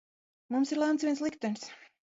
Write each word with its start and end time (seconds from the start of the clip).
Mums 0.55 0.73
ir 0.77 0.81
lemts 0.85 1.05
viens 1.11 1.23
liktenis. 1.27 1.71